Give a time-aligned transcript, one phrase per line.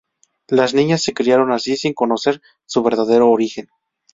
[0.47, 3.67] Las niñas se criaron así sin conocer su verdadero origen.